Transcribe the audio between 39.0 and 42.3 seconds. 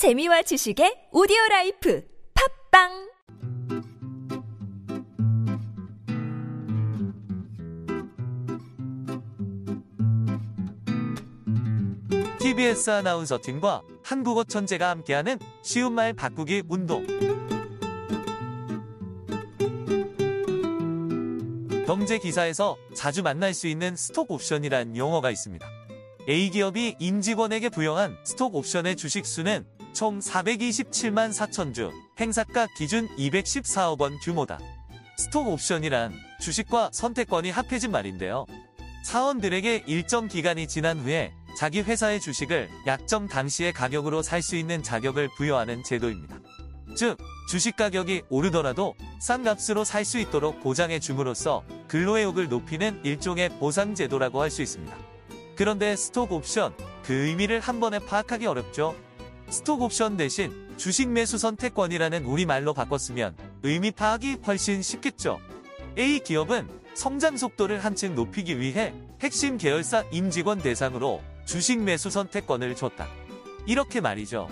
사원들에게 일정 기간이 지난 후에 자기 회사의